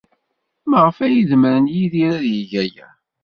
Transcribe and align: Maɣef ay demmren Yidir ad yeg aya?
Maɣef 0.69 0.97
ay 1.05 1.17
demmren 1.29 1.65
Yidir 1.75 2.11
ad 2.19 2.25
yeg 2.35 2.51
aya? 2.63 2.87